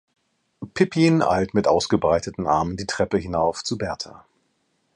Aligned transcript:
Pippin 0.73 1.21
eilt 1.21 1.53
mit 1.53 1.67
ausgebreiteten 1.67 2.47
Armen 2.47 2.75
die 2.75 2.87
Treppe 2.87 3.19
hinauf 3.19 3.63
zu 3.63 3.77
Bertha. 3.77 4.25